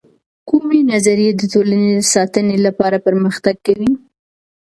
[0.47, 3.91] کومې نظریې د ټولنې د ساتنې لپاره پر مختګ کوي؟